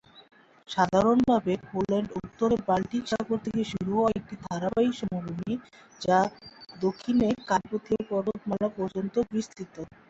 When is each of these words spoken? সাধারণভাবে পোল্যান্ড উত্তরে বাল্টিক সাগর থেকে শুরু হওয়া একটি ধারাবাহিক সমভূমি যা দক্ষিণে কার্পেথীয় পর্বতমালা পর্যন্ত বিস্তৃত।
সাধারণভাবে 0.69 1.53
পোল্যান্ড 1.65 2.09
উত্তরে 2.19 2.55
বাল্টিক 2.67 3.03
সাগর 3.07 3.37
থেকে 3.45 3.61
শুরু 3.71 3.91
হওয়া 3.95 4.11
একটি 4.11 4.35
ধারাবাহিক 4.45 4.93
সমভূমি 4.99 5.53
যা 6.01 6.19
দক্ষিণে 6.79 7.29
কার্পেথীয় 7.49 8.01
পর্বতমালা 8.09 8.67
পর্যন্ত 8.77 9.15
বিস্তৃত। 9.31 9.75